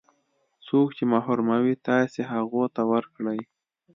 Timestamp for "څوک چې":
0.67-1.03